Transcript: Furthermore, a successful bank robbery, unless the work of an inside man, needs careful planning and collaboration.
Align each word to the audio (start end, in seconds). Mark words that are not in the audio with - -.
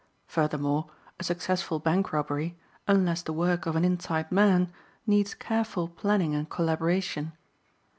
Furthermore, 0.25 0.89
a 1.19 1.23
successful 1.23 1.77
bank 1.77 2.11
robbery, 2.11 2.57
unless 2.87 3.21
the 3.21 3.31
work 3.33 3.67
of 3.67 3.75
an 3.75 3.85
inside 3.85 4.31
man, 4.31 4.71
needs 5.05 5.35
careful 5.35 5.87
planning 5.87 6.33
and 6.33 6.49
collaboration. 6.49 7.33